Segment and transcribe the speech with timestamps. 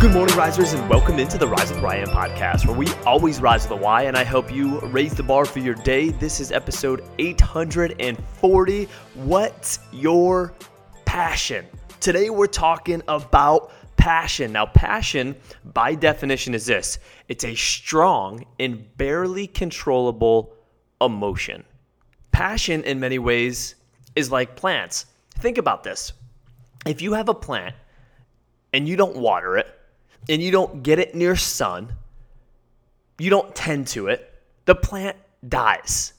[0.00, 3.76] risers, and welcome into the Rise with Ryan podcast, where we always rise to the
[3.76, 6.10] why, and I help you raise the bar for your day.
[6.10, 8.84] This is episode 840.
[9.14, 10.54] What's your
[11.04, 11.66] passion?
[11.98, 14.52] Today, we're talking about passion.
[14.52, 15.34] Now, passion,
[15.64, 20.54] by definition, is this it's a strong and barely controllable
[21.00, 21.64] emotion.
[22.30, 23.74] Passion, in many ways,
[24.14, 25.06] is like plants.
[25.40, 26.12] Think about this
[26.86, 27.74] if you have a plant
[28.72, 29.74] and you don't water it,
[30.28, 31.92] and you don't get it near sun,
[33.18, 34.32] you don't tend to it,
[34.64, 36.12] the plant dies.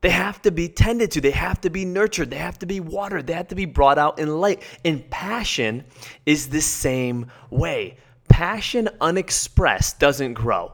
[0.00, 2.78] They have to be tended to, they have to be nurtured, they have to be
[2.78, 4.62] watered, they have to be brought out in light.
[4.84, 5.84] And passion
[6.24, 7.96] is the same way.
[8.28, 10.72] Passion unexpressed doesn't grow.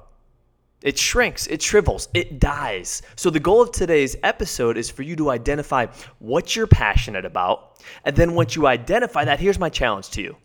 [0.83, 3.01] It shrinks, it shrivels, it dies.
[3.16, 5.87] So, the goal of today's episode is for you to identify
[6.18, 7.80] what you're passionate about.
[8.05, 10.37] And then, once you identify that, here's my challenge to you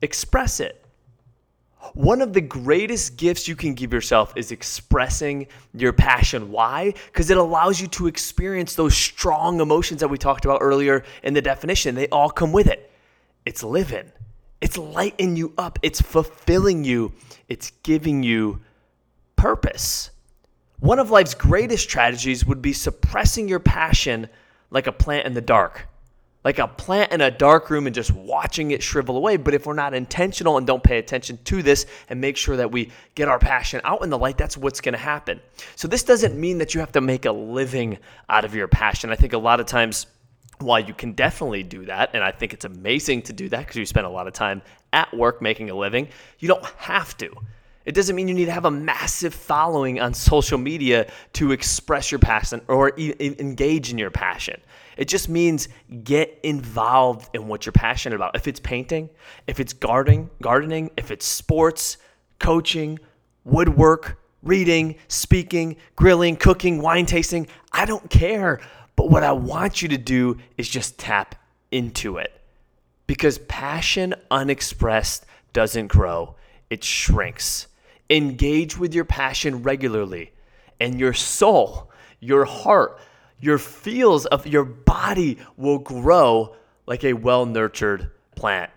[0.00, 0.86] express it.
[1.94, 6.50] One of the greatest gifts you can give yourself is expressing your passion.
[6.50, 6.94] Why?
[7.06, 11.34] Because it allows you to experience those strong emotions that we talked about earlier in
[11.34, 11.94] the definition.
[11.94, 12.90] They all come with it.
[13.46, 14.12] It's living,
[14.60, 17.12] it's lighting you up, it's fulfilling you,
[17.48, 18.60] it's giving you
[19.36, 20.10] purpose.
[20.80, 24.28] One of life's greatest strategies would be suppressing your passion
[24.70, 25.88] like a plant in the dark
[26.44, 29.36] like a plant in a dark room and just watching it shrivel away.
[29.36, 32.70] But if we're not intentional and don't pay attention to this and make sure that
[32.70, 35.40] we get our passion out in the light, that's what's going to happen.
[35.76, 39.10] So this doesn't mean that you have to make a living out of your passion.
[39.10, 40.06] I think a lot of times,
[40.60, 43.76] while you can definitely do that, and I think it's amazing to do that because
[43.76, 46.08] you spend a lot of time at work making a living,
[46.38, 47.30] you don't have to.
[47.88, 52.12] It doesn't mean you need to have a massive following on social media to express
[52.12, 54.60] your passion or engage in your passion.
[54.98, 55.70] It just means
[56.04, 58.36] get involved in what you're passionate about.
[58.36, 59.08] If it's painting,
[59.46, 61.96] if it's gardening, gardening, if it's sports,
[62.38, 62.98] coaching,
[63.44, 68.60] woodwork, reading, speaking, grilling, cooking, wine tasting, I don't care.
[68.96, 71.36] But what I want you to do is just tap
[71.70, 72.38] into it.
[73.06, 75.24] Because passion unexpressed
[75.54, 76.34] doesn't grow,
[76.68, 77.66] it shrinks.
[78.10, 80.32] Engage with your passion regularly,
[80.80, 82.98] and your soul, your heart,
[83.40, 88.70] your feels of your body will grow like a well nurtured plant.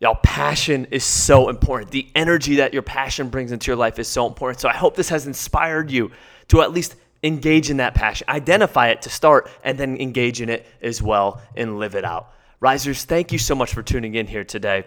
[0.00, 1.90] Y'all, passion is so important.
[1.90, 4.60] The energy that your passion brings into your life is so important.
[4.60, 6.10] So I hope this has inspired you
[6.48, 10.48] to at least engage in that passion, identify it to start, and then engage in
[10.48, 12.32] it as well and live it out.
[12.60, 14.86] Risers, thank you so much for tuning in here today.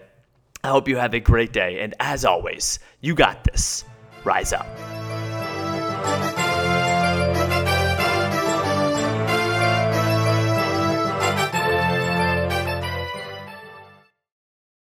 [0.64, 1.80] I hope you have a great day.
[1.80, 3.84] And as always, you got this.
[4.24, 4.66] Rise up.